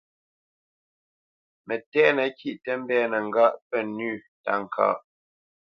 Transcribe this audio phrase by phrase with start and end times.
[1.67, 4.87] Mətɛ̂nə kîʼ tə mbɛ̂nə́ ŋgâʼ pə́ nʉ̂ táka.